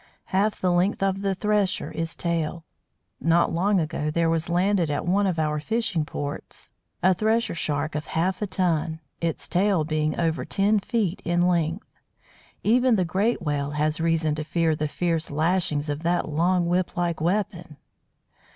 Half 0.33 0.59
the 0.61 0.71
length 0.71 1.03
of 1.03 1.21
the 1.21 1.35
Thresher 1.35 1.91
is 1.91 2.15
tail. 2.15 2.65
Not 3.19 3.51
long 3.51 3.79
ago 3.79 4.09
there 4.09 4.31
was 4.31 4.49
landed 4.49 4.89
at 4.89 5.05
one 5.05 5.27
of 5.27 5.37
our 5.37 5.59
fishing 5.59 6.05
ports 6.05 6.71
a 7.03 7.13
Thresher 7.13 7.53
Shark 7.53 7.93
of 7.93 8.07
half 8.07 8.41
a 8.41 8.47
ton, 8.47 8.99
its 9.19 9.47
tail 9.47 9.83
being 9.83 10.19
over 10.19 10.43
ten 10.43 10.79
feet 10.79 11.21
in 11.23 11.43
length. 11.43 11.85
Even 12.63 12.95
the 12.95 13.05
great 13.05 13.43
Whale 13.43 13.73
has 13.77 14.01
reason 14.01 14.33
to 14.33 14.43
fear 14.43 14.75
the 14.75 14.87
fierce 14.87 15.29
lashings 15.29 15.87
of 15.87 16.01
that 16.01 16.27
long, 16.27 16.67
whip 16.67 16.97
like 16.97 17.21
weapon! 17.21 17.77